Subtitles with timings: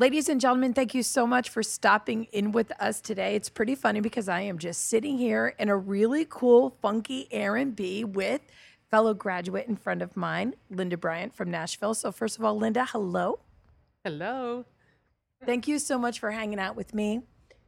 [0.00, 3.34] Ladies and gentlemen, thank you so much for stopping in with us today.
[3.36, 8.06] It's pretty funny because I am just sitting here in a really cool, funky Airbnb
[8.06, 8.40] with
[8.90, 11.92] fellow graduate and friend of mine, Linda Bryant from Nashville.
[11.92, 13.40] So, first of all, Linda, hello.
[14.02, 14.64] Hello.
[15.44, 17.20] Thank you so much for hanging out with me.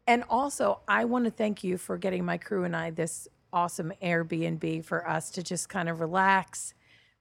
[0.07, 3.93] And also, I want to thank you for getting my crew and I this awesome
[4.03, 6.73] Airbnb for us to just kind of relax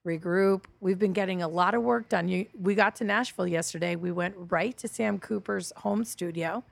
[0.06, 0.66] regroup.
[0.80, 2.48] We've been getting a lot of work done.
[2.60, 3.96] We got to Nashville yesterday.
[3.96, 6.64] We went right to Sam Cooper's home studio,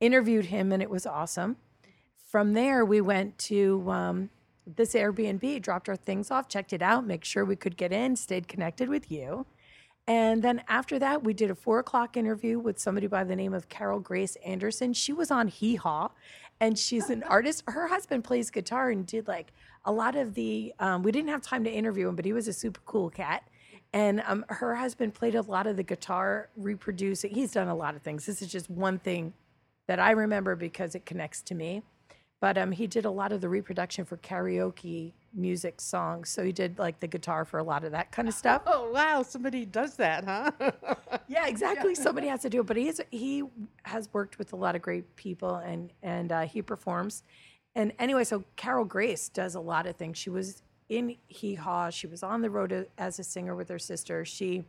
[0.00, 1.56] interviewed him, and it was awesome.
[2.30, 4.30] From there, we went to um,
[4.66, 8.16] this Airbnb, dropped our things off, checked it out, make sure we could get in,
[8.16, 9.46] stayed connected with you.
[10.06, 13.52] And then after that, we did a four o'clock interview with somebody by the name
[13.52, 14.94] of Carol Grace Anderson.
[14.94, 16.08] She was on Hee Haw,
[16.60, 17.62] and she's an artist.
[17.66, 19.52] Her husband plays guitar and did like
[19.84, 22.48] a lot of the um, we didn't have time to interview him, but he was
[22.48, 23.48] a super cool cat.
[23.92, 27.34] And um, her husband played a lot of the guitar, reproducing.
[27.34, 28.26] He's done a lot of things.
[28.26, 29.32] This is just one thing
[29.86, 31.82] that I remember because it connects to me.
[32.40, 36.28] But um, he did a lot of the reproduction for karaoke music songs.
[36.28, 38.62] So he did like the guitar for a lot of that kind of stuff.
[38.66, 40.50] Oh wow, somebody does that, huh?
[41.28, 41.94] yeah, exactly.
[41.96, 42.02] Yeah.
[42.02, 42.66] Somebody has to do it.
[42.66, 43.42] But he is, he
[43.82, 47.24] has worked with a lot of great people, and and uh, he performs.
[47.74, 50.18] And anyway, so Carol Grace does a lot of things.
[50.18, 51.90] She was in Hee Haw.
[51.90, 54.24] She was on the road as a singer with her sister.
[54.24, 54.64] She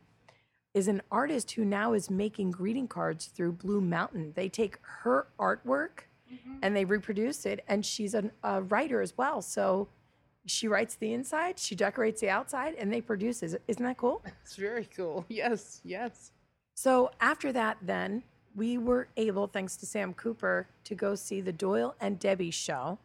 [0.73, 4.33] is an artist who now is making greeting cards through Blue Mountain.
[4.35, 6.57] They take her artwork mm-hmm.
[6.61, 9.41] and they reproduce it, and she's an, a writer as well.
[9.41, 9.87] So
[10.45, 13.61] she writes the inside, she decorates the outside, and they produce it.
[13.67, 14.23] Isn't that cool?
[14.43, 15.25] It's very cool.
[15.29, 16.31] Yes, yes.
[16.75, 18.23] So after that, then
[18.55, 22.99] we were able, thanks to Sam Cooper, to go see the Doyle and Debbie show.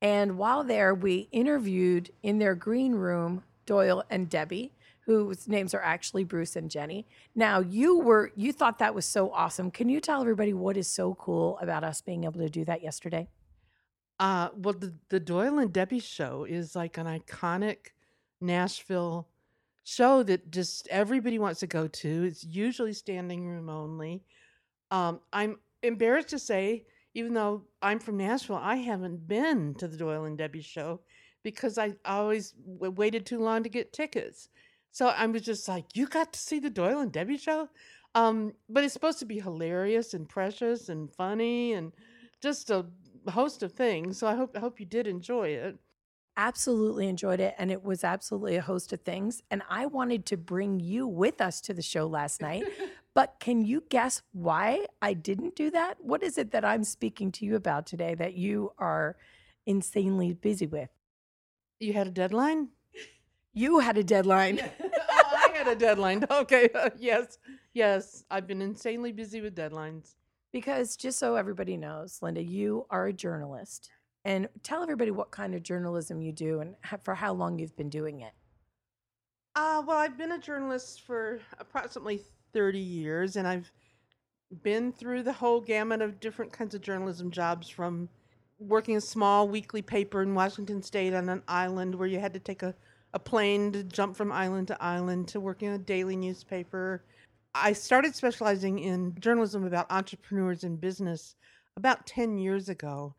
[0.00, 4.72] And while there, we interviewed in their green room Doyle and Debbie,
[5.06, 7.06] whose names are actually Bruce and Jenny.
[7.34, 9.70] Now, you were you thought that was so awesome.
[9.70, 12.82] Can you tell everybody what is so cool about us being able to do that
[12.82, 13.28] yesterday?
[14.20, 17.88] Uh, well, the, the Doyle and Debbie show is like an iconic
[18.40, 19.28] Nashville
[19.82, 22.24] show that just everybody wants to go to.
[22.24, 24.24] It's usually standing room only.
[24.90, 29.96] Um, I'm embarrassed to say, even though I'm from Nashville, I haven't been to the
[29.96, 31.00] Doyle and Debbie show
[31.42, 34.48] because I always waited too long to get tickets.
[34.94, 37.68] So I was just like, "You got to see the Doyle and Debbie show,"
[38.14, 41.92] um, but it's supposed to be hilarious and precious and funny and
[42.42, 42.86] just a
[43.28, 44.18] host of things.
[44.18, 45.78] So I hope I hope you did enjoy it.
[46.36, 49.40] Absolutely enjoyed it, and it was absolutely a host of things.
[49.52, 52.68] And I wanted to bring you with us to the show last night
[53.14, 56.02] But can you guess why I didn't do that?
[56.04, 59.16] What is it that I'm speaking to you about today that you are
[59.66, 60.90] insanely busy with?
[61.78, 62.73] You had a deadline?
[63.54, 64.60] You had a deadline.
[64.82, 64.90] oh,
[65.32, 66.24] I had a deadline.
[66.30, 66.68] Okay.
[66.74, 67.38] Uh, yes.
[67.72, 68.24] Yes.
[68.30, 70.16] I've been insanely busy with deadlines.
[70.52, 73.90] Because just so everybody knows, Linda, you are a journalist.
[74.24, 77.90] And tell everybody what kind of journalism you do and for how long you've been
[77.90, 78.32] doing it.
[79.56, 82.22] Uh, well, I've been a journalist for approximately
[82.52, 83.70] 30 years, and I've
[84.62, 88.08] been through the whole gamut of different kinds of journalism jobs from
[88.58, 92.40] working a small weekly paper in Washington State on an island where you had to
[92.40, 92.74] take a,
[93.14, 97.02] a plane to jump from island to island to working a daily newspaper.
[97.54, 101.36] I started specializing in journalism about entrepreneurs and business
[101.76, 103.14] about 10 years ago.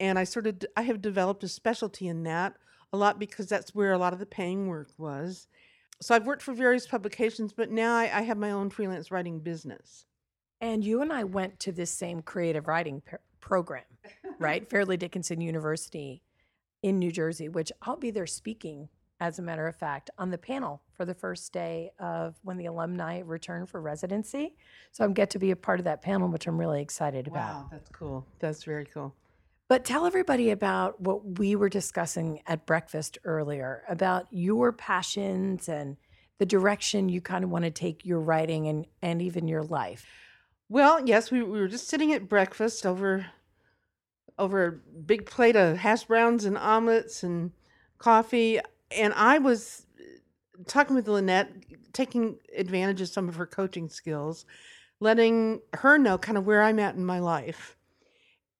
[0.00, 2.54] And I sort of I have developed a specialty in that
[2.92, 5.48] a lot because that's where a lot of the paying work was
[6.00, 9.40] so I've worked for various publications, but now I, I, have my own freelance writing
[9.40, 10.06] business.
[10.60, 13.84] And you and I went to this same creative writing p- program,
[14.38, 14.68] right?
[14.70, 16.22] Fairleigh Dickinson University
[16.82, 18.88] in New Jersey, which I'll be there speaking,
[19.20, 22.66] as a matter of fact, on the panel for the first day of when the
[22.66, 24.56] alumni return for residency.
[24.92, 27.54] So I'm get to be a part of that panel, which I'm really excited about.
[27.54, 28.26] Wow, that's cool.
[28.40, 29.14] That's very cool.
[29.68, 35.96] But tell everybody about what we were discussing at breakfast earlier about your passions and
[36.38, 40.04] the direction you kind of want to take your writing and, and even your life.
[40.68, 43.26] Well, yes, we, we were just sitting at breakfast over
[44.36, 47.52] over a big plate of hash browns and omelets and
[47.98, 48.58] coffee,
[48.96, 49.86] and I was
[50.66, 51.50] talking with Lynette,
[51.92, 54.46] taking advantage of some of her coaching skills,
[55.00, 57.76] letting her know kind of where I'm at in my life.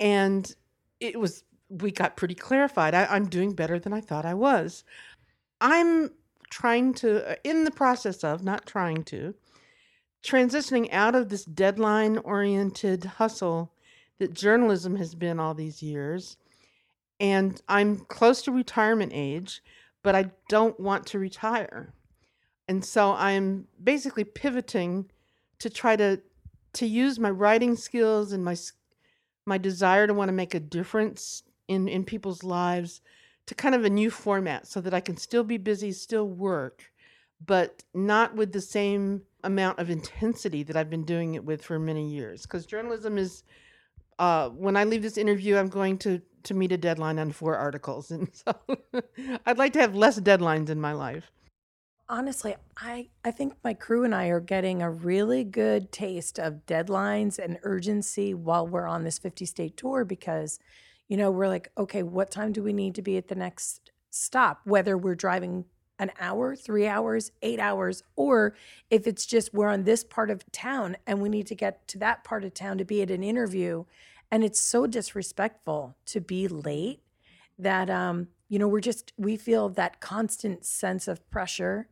[0.00, 0.52] And
[1.00, 2.94] it was, we got pretty clarified.
[2.94, 4.84] I, I'm doing better than I thought I was.
[5.60, 6.10] I'm
[6.50, 9.34] trying to, uh, in the process of, not trying to,
[10.24, 13.72] transitioning out of this deadline oriented hustle
[14.18, 16.36] that journalism has been all these years.
[17.20, 19.62] And I'm close to retirement age,
[20.04, 21.92] but I don't want to retire.
[22.68, 25.10] And so I'm basically pivoting
[25.58, 26.20] to try to
[26.74, 28.56] to use my writing skills and my
[29.46, 33.00] my desire to want to make a difference in in people's lives
[33.46, 36.92] to kind of a new format so that I can still be busy, still work,
[37.44, 41.78] but not with the same amount of intensity that I've been doing it with for
[41.78, 42.42] many years.
[42.42, 43.42] Because journalism is,
[44.18, 47.56] uh, when I leave this interview, I'm going to to meet a deadline on four
[47.56, 48.54] articles, and so
[49.46, 51.30] I'd like to have less deadlines in my life.
[52.08, 56.66] Honestly, I I think my crew and I are getting a really good taste of
[56.66, 60.58] deadlines and urgency while we're on this 50 state tour because,
[61.08, 63.90] you know, we're like, okay, what time do we need to be at the next
[64.10, 64.60] stop?
[64.64, 65.64] Whether we're driving
[65.98, 68.54] an hour, three hours, eight hours, or
[68.90, 71.98] if it's just we're on this part of town and we need to get to
[71.98, 73.84] that part of town to be at an interview.
[74.30, 77.00] And it's so disrespectful to be late
[77.58, 81.88] that, um, you know, we're just, we feel that constant sense of pressure.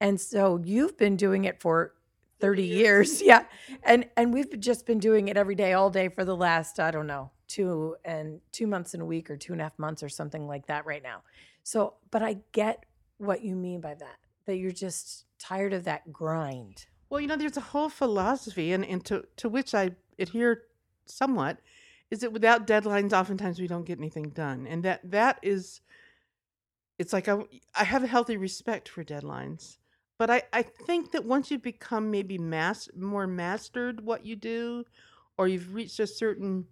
[0.00, 1.94] And so you've been doing it for
[2.40, 3.22] 30 years.
[3.30, 3.44] Yeah.
[3.82, 6.90] And, and we've just been doing it every day, all day for the last, I
[6.90, 10.02] don't know, two and two months in a week or two and a half months
[10.02, 11.22] or something like that right now.
[11.62, 12.84] So, but I get
[13.20, 16.86] what you mean by that, that you're just tired of that grind.
[17.08, 20.62] Well, you know, there's a whole philosophy, and, and to, to which I adhere
[21.06, 21.58] somewhat,
[22.10, 24.66] is that without deadlines, oftentimes we don't get anything done.
[24.66, 25.80] And that that is,
[26.98, 27.38] it's like I,
[27.74, 29.78] I have a healthy respect for deadlines.
[30.18, 34.84] But I, I think that once you become maybe mass, more mastered what you do,
[35.38, 36.66] or you've reached a certain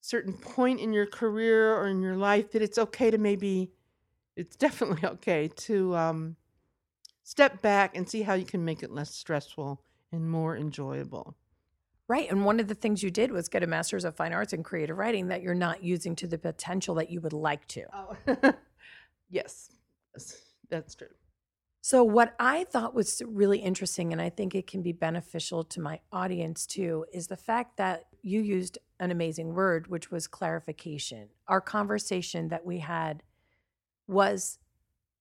[0.00, 3.70] certain point in your career or in your life, that it's okay to maybe
[4.36, 6.36] it's definitely okay to um,
[7.22, 9.82] step back and see how you can make it less stressful
[10.12, 11.36] and more enjoyable.
[12.08, 12.28] Right.
[12.28, 14.64] And one of the things you did was get a master's of fine arts in
[14.64, 17.84] creative writing that you're not using to the potential that you would like to.
[17.94, 18.16] Oh,
[19.30, 19.70] yes.
[20.12, 20.36] yes,
[20.68, 21.06] that's true.
[21.82, 25.80] So, what I thought was really interesting, and I think it can be beneficial to
[25.80, 31.28] my audience too, is the fact that you used an amazing word, which was clarification.
[31.48, 33.22] Our conversation that we had
[34.10, 34.58] was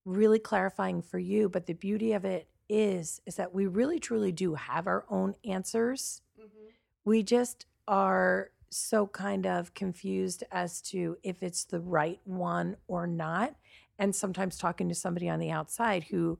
[0.06, 1.47] really clarifying for you.
[1.47, 5.36] But the beauty of it is, is that we really truly do have our own
[5.45, 6.21] answers.
[6.39, 6.68] Mm-hmm.
[7.06, 13.07] We just are so kind of confused as to if it's the right one or
[13.07, 13.56] not.
[13.97, 16.39] And sometimes talking to somebody on the outside who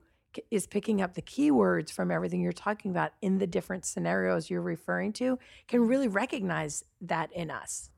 [0.50, 4.62] is picking up the keywords from everything you're talking about in the different scenarios you're
[4.62, 7.90] referring to can really recognize that in us.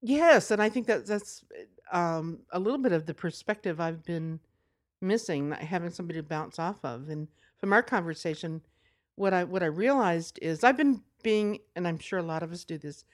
[0.00, 1.44] Yes, and I think that that's
[1.90, 4.40] um, a little bit of the perspective I've been
[5.00, 7.08] missing, having somebody to bounce off of.
[7.08, 8.62] And from our conversation,
[9.16, 12.52] what I what I realized is I've been being, and I'm sure a lot of
[12.52, 13.04] us do this,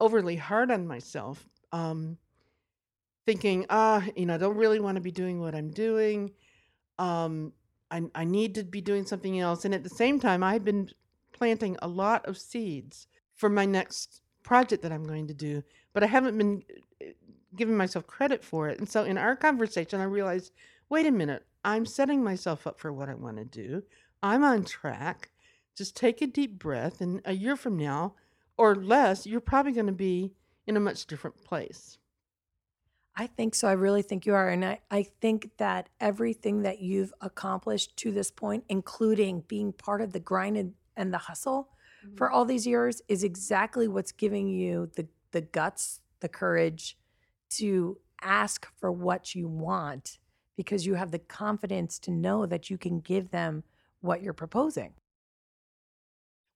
[0.00, 2.16] overly hard on myself, um,
[3.26, 6.32] thinking, ah, you know, I don't really want to be doing what I'm doing.
[6.98, 7.52] Um,
[7.90, 9.64] I, I need to be doing something else.
[9.64, 10.90] And at the same time, I've been
[11.32, 15.62] planting a lot of seeds for my next project that I'm going to do,
[15.92, 16.62] but I haven't been
[17.02, 17.10] uh,
[17.56, 18.78] giving myself credit for it.
[18.78, 20.52] And so in our conversation, I realized
[20.88, 23.84] wait a minute, I'm setting myself up for what I want to do.
[24.22, 25.30] I'm on track.
[25.76, 28.14] Just take a deep breath, and a year from now
[28.58, 30.34] or less, you're probably going to be
[30.66, 31.96] in a much different place.
[33.16, 33.68] I think so.
[33.68, 34.48] I really think you are.
[34.48, 40.02] And I, I think that everything that you've accomplished to this point, including being part
[40.02, 41.70] of the grind and, and the hustle,
[42.04, 42.16] mm-hmm.
[42.16, 46.98] for all these years is exactly what's giving you the the guts, the courage
[47.50, 50.18] to ask for what you want
[50.56, 53.64] because you have the confidence to know that you can give them
[54.00, 54.92] what you're proposing.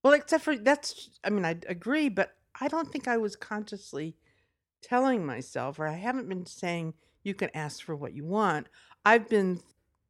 [0.02, 4.16] Well, except for that's I mean I agree, but I don't think I was consciously
[4.82, 8.68] telling myself or I haven't been saying you can ask for what you want.
[9.04, 9.60] I've been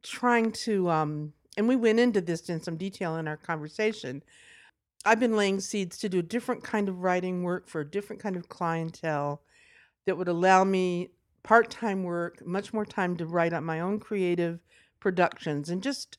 [0.03, 4.23] trying to um and we went into this in some detail in our conversation
[5.05, 8.23] I've been laying seeds to do a different kind of writing work for a different
[8.23, 9.43] kind of clientele
[10.07, 11.11] that would allow me
[11.43, 14.61] part time work, much more time to write on my own creative
[15.01, 16.19] productions, and just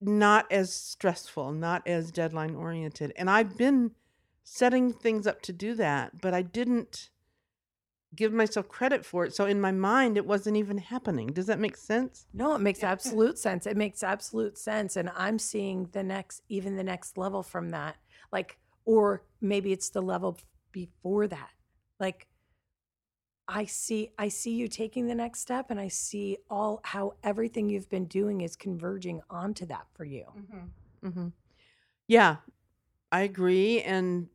[0.00, 3.12] not as stressful, not as deadline oriented.
[3.16, 3.92] And I've been
[4.44, 7.10] setting things up to do that, but I didn't
[8.14, 9.34] give myself credit for it.
[9.34, 11.28] So in my mind, it wasn't even happening.
[11.28, 12.26] Does that make sense?
[12.32, 13.66] No, it makes absolute sense.
[13.66, 14.96] It makes absolute sense.
[14.96, 17.96] And I'm seeing the next, even the next level from that.
[18.32, 20.38] Like, or maybe it's the level
[20.72, 21.50] before that.
[22.00, 22.26] Like,
[23.52, 27.68] I see, I see you taking the next step, and I see all how everything
[27.68, 30.24] you've been doing is converging onto that for you.
[31.04, 31.28] Mm-hmm.
[32.06, 32.36] Yeah,
[33.10, 33.82] I agree.
[33.82, 34.28] And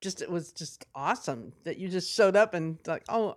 [0.00, 3.36] just it was just awesome that you just showed up and like, oh,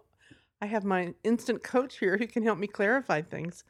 [0.60, 3.63] I have my instant coach here who can help me clarify things.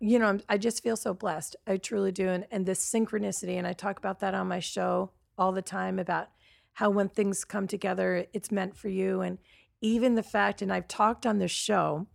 [0.00, 1.54] you know, I'm, I just feel so blessed.
[1.66, 2.28] I truly do.
[2.28, 5.98] And, and this synchronicity, and I talk about that on my show all the time
[5.98, 6.28] about
[6.74, 9.20] how when things come together, it's meant for you.
[9.20, 9.38] And
[9.82, 12.06] even the fact, and I've talked on the show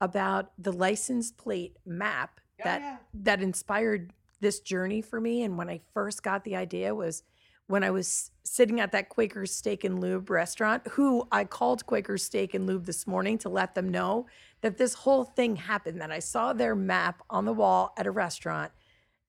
[0.00, 2.96] about the license plate map Oh, that yeah.
[3.14, 5.42] that inspired this journey for me.
[5.42, 7.22] And when I first got the idea was
[7.68, 12.18] when I was sitting at that Quaker Steak and Lube restaurant, who I called Quaker
[12.18, 14.26] Steak and Lube this morning to let them know
[14.60, 18.10] that this whole thing happened, that I saw their map on the wall at a
[18.10, 18.72] restaurant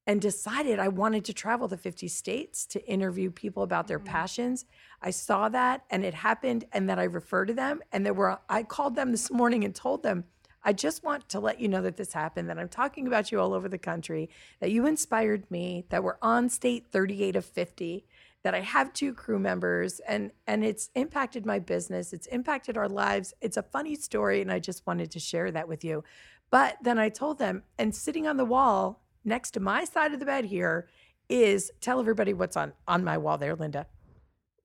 [0.06, 4.08] and decided I wanted to travel the 50 states to interview people about their mm-hmm.
[4.08, 4.66] passions.
[5.04, 8.40] I saw that and it happened and then I referred to them and there were
[8.50, 10.24] I called them this morning and told them
[10.64, 13.40] I just want to let you know that this happened, that I'm talking about you
[13.42, 14.30] all over the country,
[14.62, 18.06] that you inspired me, that we're on state 38 of 50,
[18.44, 22.90] that I have two crew members and and it's impacted my business, it's impacted our
[22.90, 23.34] lives.
[23.42, 26.04] It's a funny story and I just wanted to share that with you.
[26.50, 30.20] But then I told them and sitting on the wall next to my side of
[30.20, 30.88] the bed here
[31.28, 33.88] is tell everybody what's on on my wall there, Linda.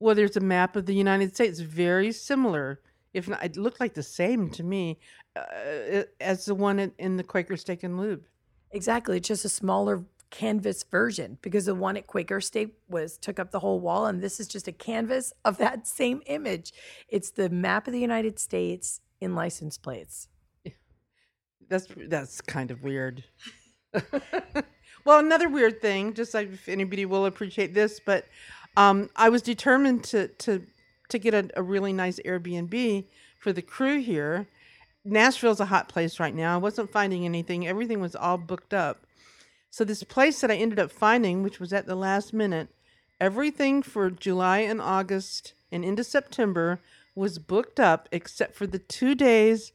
[0.00, 2.80] Well, there's a map of the United States, very similar,
[3.12, 4.98] if not, it looked like the same to me,
[5.34, 8.24] uh, as the one in, in the Quaker Steak and Lube.
[8.70, 9.16] Exactly.
[9.16, 13.50] It's just a smaller canvas version because the one at Quaker State was took up
[13.50, 16.72] the whole wall and this is just a canvas of that same image.
[17.08, 20.28] It's the map of the United States in license plates.
[21.68, 23.24] That's that's kind of weird.
[25.04, 28.24] well, another weird thing, just like if anybody will appreciate this, but
[28.76, 30.62] um, I was determined to to
[31.08, 33.04] to get a, a really nice Airbnb
[33.38, 34.46] for the crew here.
[35.04, 36.54] Nashville's a hot place right now.
[36.54, 37.66] I wasn't finding anything.
[37.66, 39.06] Everything was all booked up.
[39.70, 42.68] So this place that I ended up finding, which was at the last minute,
[43.20, 46.80] everything for July and August and into September
[47.14, 49.72] was booked up except for the two days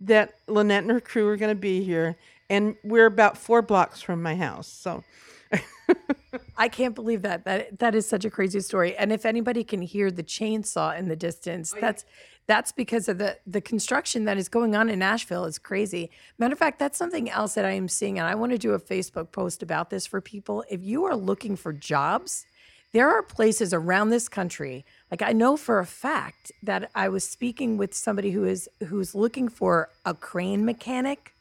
[0.00, 2.16] that Lynette and her crew are going to be here.
[2.48, 4.66] And we're about four blocks from my house.
[4.66, 5.04] So
[6.56, 7.44] I can't believe that.
[7.44, 8.96] That that is such a crazy story.
[8.96, 12.04] And if anybody can hear the chainsaw in the distance, oh, that's
[12.46, 16.10] that's because of the the construction that is going on in Nashville is crazy.
[16.38, 18.72] Matter of fact, that's something else that I am seeing, and I want to do
[18.72, 20.64] a Facebook post about this for people.
[20.68, 22.46] If you are looking for jobs,
[22.92, 24.84] there are places around this country.
[25.10, 29.14] Like I know for a fact that I was speaking with somebody who is who's
[29.14, 31.32] looking for a crane mechanic.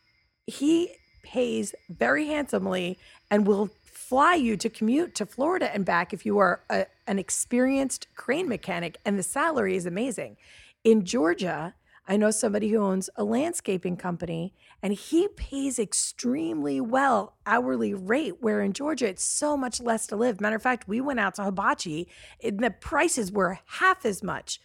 [0.46, 0.91] He
[1.24, 2.98] pays very handsomely
[3.29, 3.69] and will
[4.10, 8.50] fly you to commute to Florida and back if you are a, an experienced crane
[8.50, 10.36] mechanic, and the salary is amazing.
[10.84, 11.75] In Georgia,
[12.08, 18.42] I know somebody who owns a landscaping company and he pays extremely well hourly rate,
[18.42, 20.42] where in Georgia it's so much less to live.
[20.42, 22.08] Matter of fact, we went out to hibachi
[22.44, 24.60] and the prices were half as much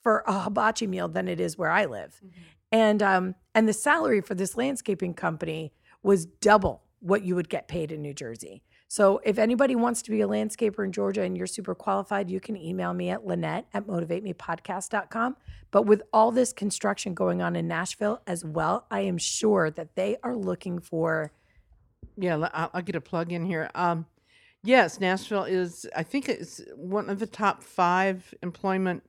[0.00, 2.22] for a hibachi meal than it is where I live.
[2.72, 7.68] And um and the salary for this landscaping company was double what you would get
[7.68, 8.62] paid in New Jersey.
[8.88, 12.40] So if anybody wants to be a landscaper in Georgia and you're super qualified, you
[12.40, 15.36] can email me at Lynette at motivatemepodcast.com.
[15.72, 19.96] But with all this construction going on in Nashville as well, I am sure that
[19.96, 21.32] they are looking for
[22.16, 23.70] yeah, I'll, I'll get a plug in here.
[23.74, 24.06] Um,
[24.62, 29.02] yes, Nashville is, I think it's one of the top five employment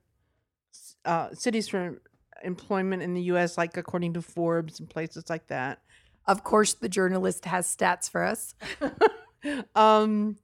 [1.06, 2.02] uh, cities for
[2.44, 5.82] employment in the U.S., like according to Forbes and places like that.
[6.28, 8.54] of course the journalist has stats for us.
[9.76, 10.38] um,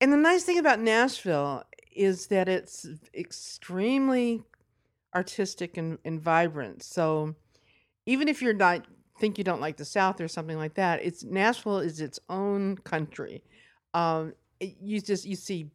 [0.00, 4.42] and the nice thing about Nashville is that it's extremely
[5.14, 6.82] artistic and, and vibrant.
[6.82, 7.34] So
[8.06, 8.86] even if you're not
[9.18, 12.76] think you don't like the South or something like that, it's Nashville is its own
[12.78, 13.42] country.
[13.94, 15.70] Um, it- you just you see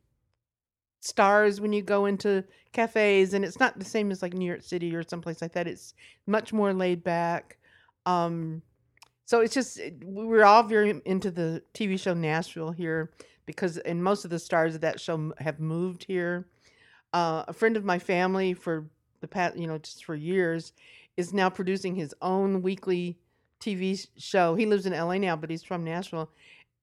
[1.01, 4.63] stars when you go into cafes, and it's not the same as like New York
[4.63, 5.67] City or someplace like that.
[5.67, 5.93] It's
[6.25, 7.57] much more laid back.
[8.05, 8.61] Um,
[9.25, 13.11] so it's just we're all very into the TV show Nashville here
[13.45, 16.47] because and most of the stars of that show have moved here.
[17.13, 18.85] Uh, a friend of my family for
[19.21, 20.73] the past you know just for years
[21.15, 23.17] is now producing his own weekly
[23.59, 24.55] TV show.
[24.55, 26.29] He lives in LA now, but he's from Nashville.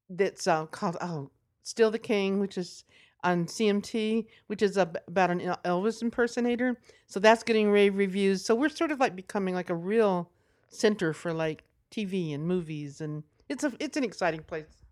[0.08, 1.30] that's uh, called oh,
[1.62, 2.84] Still the King, which is
[3.22, 6.78] on CMT, which is about an Elvis impersonator.
[7.06, 8.44] So that's getting rave reviews.
[8.44, 10.30] So we're sort of like becoming like a real
[10.70, 14.84] center for like TV and movies, and it's a it's an exciting place.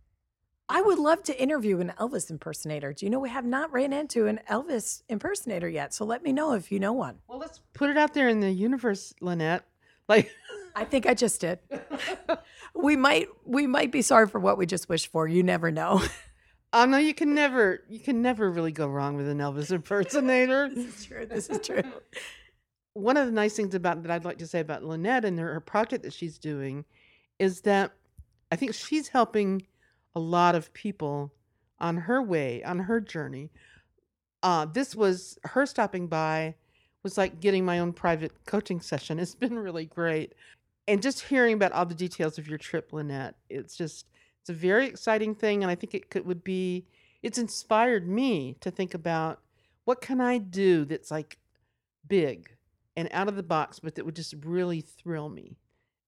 [0.70, 2.92] I would love to interview an Elvis impersonator.
[2.92, 5.94] Do you know we have not ran into an Elvis impersonator yet?
[5.94, 7.20] So let me know if you know one.
[7.26, 9.64] Well, let's put it out there in the universe, Lynette.
[10.08, 10.30] Like
[10.74, 11.58] I think I just did.
[12.74, 15.26] we might we might be sorry for what we just wished for.
[15.26, 16.02] You never know.
[16.70, 20.68] Oh no, you can never you can never really go wrong with an Elvis impersonator.
[20.68, 21.24] this is true.
[21.24, 21.82] This is true.
[22.98, 25.54] One of the nice things about that I'd like to say about Lynette and her,
[25.54, 26.84] her project that she's doing
[27.38, 27.92] is that
[28.50, 29.66] I think she's helping
[30.16, 31.32] a lot of people
[31.78, 33.50] on her way, on her journey.
[34.42, 36.56] Uh, this was her stopping by
[37.04, 39.20] was like getting my own private coaching session.
[39.20, 40.34] It's been really great.
[40.88, 44.06] And just hearing about all the details of your trip, Lynette, it's just
[44.40, 46.84] it's a very exciting thing, and I think it could would be.
[47.22, 49.40] It's inspired me to think about
[49.84, 51.38] what can I do that's like
[52.08, 52.50] big
[52.98, 55.56] and out of the box, but that would just really thrill me.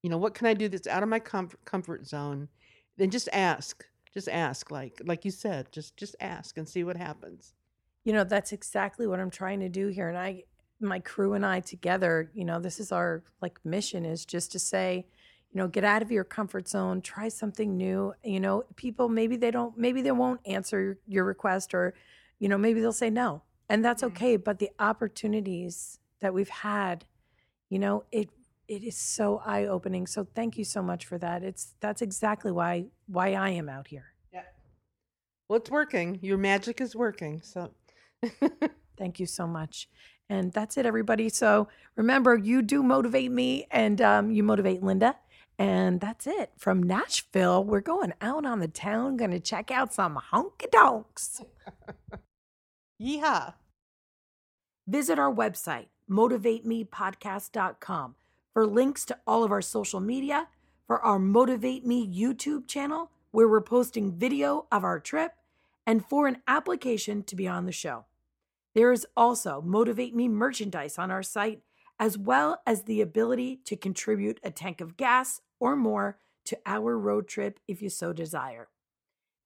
[0.02, 2.48] You know, what can I do that's out of my comfort comfort zone?
[2.96, 6.96] Then just ask, just ask, like like you said, just just ask and see what
[6.96, 7.54] happens.
[8.02, 10.42] You know, that's exactly what I'm trying to do here, and I,
[10.80, 14.58] my crew and I together, you know, this is our like mission is just to
[14.58, 15.06] say
[15.52, 19.36] you know get out of your comfort zone try something new you know people maybe
[19.36, 21.92] they don't maybe they won't answer your request or
[22.38, 24.14] you know maybe they'll say no and that's mm-hmm.
[24.14, 27.04] okay but the opportunities that we've had
[27.68, 28.30] you know it
[28.68, 31.42] it is so eye opening so thank you so much for that.
[31.42, 34.06] It's that's exactly why why i am out here.
[34.32, 34.42] Yeah.
[35.48, 36.18] Well it's working.
[36.22, 37.72] Your magic is working so.
[39.00, 39.88] Thank you so much.
[40.28, 41.30] And that's it everybody.
[41.30, 45.16] So remember you do motivate me and um, you motivate linda.
[45.58, 46.52] And that's it.
[46.56, 51.42] From Nashville, we're going out on the town, going to check out some honky tonks.
[53.02, 53.54] Yeehaw.
[54.86, 58.14] Visit our website, motivatemepodcast.com,
[58.52, 60.48] for links to all of our social media,
[60.86, 65.34] for our Motivate Me YouTube channel, where we're posting video of our trip,
[65.86, 68.06] and for an application to be on the show.
[68.74, 71.62] There is also Motivate Me merchandise on our site,
[71.98, 76.98] as well as the ability to contribute a tank of gas or more to our
[76.98, 78.68] road trip if you so desire.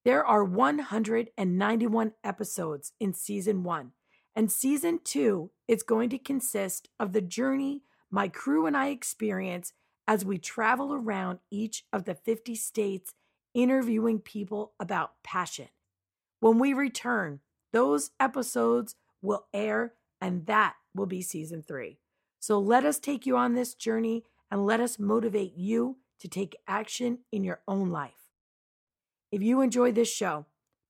[0.05, 3.93] There are 191 episodes in season one,
[4.37, 7.83] and season two is going to consist of the journey
[8.15, 9.73] my crew and I experience
[10.07, 13.13] as we travel around each of the 50 states
[13.55, 15.69] interviewing people about passion.
[16.39, 17.41] When we return,
[17.73, 21.99] those episodes will air, and that will be season three.
[22.39, 26.57] So let us take you on this journey and let us motivate you to take
[26.69, 28.31] action in your own life.
[29.33, 30.47] If you enjoy this show,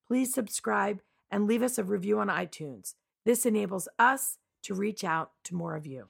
[0.07, 2.95] please subscribe and leave us a review on iTunes.
[3.25, 6.09] This enables us to reach out to more of you.